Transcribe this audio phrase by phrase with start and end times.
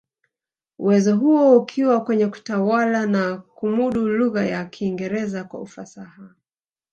[0.79, 6.35] Uwezo huo ukiwa kwenye kutawala na kumudu lugha ya Kiingereza kwa ufasaha